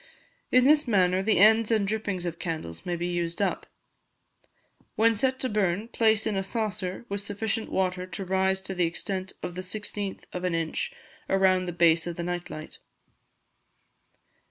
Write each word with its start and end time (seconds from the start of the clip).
In 0.51 0.65
this 0.65 0.87
manner, 0.87 1.21
the 1.21 1.37
ends 1.37 1.69
and 1.69 1.87
drippings 1.87 2.25
of 2.25 2.39
candles 2.39 2.87
may 2.87 2.95
be 2.95 3.05
used 3.05 3.39
up. 3.39 3.67
When 4.95 5.15
set 5.15 5.39
to 5.41 5.47
burn, 5.47 5.89
place 5.89 6.25
in 6.25 6.35
a 6.35 6.41
saucer, 6.41 7.05
with 7.07 7.21
sufficient 7.21 7.71
water 7.71 8.07
to 8.07 8.25
rise 8.25 8.63
to 8.63 8.73
the 8.73 8.85
extent 8.87 9.33
of 9.43 9.53
the 9.53 9.61
16th 9.61 10.23
of 10.33 10.43
an 10.43 10.55
inch 10.55 10.91
around 11.29 11.65
the 11.67 11.71
base 11.71 12.07
of 12.07 12.15
the 12.15 12.23
night 12.23 12.49
light. 12.49 12.79